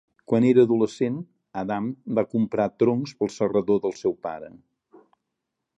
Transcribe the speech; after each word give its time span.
Quan 0.29 0.45
era 0.51 0.63
adolescent, 0.67 1.19
Adam 1.63 1.91
va 2.19 2.25
comprar 2.31 2.67
troncs 2.85 3.13
per 3.19 3.29
al 3.29 3.33
serrador 3.35 3.83
del 3.87 3.95
seu 4.01 4.17
pare. 4.29 4.51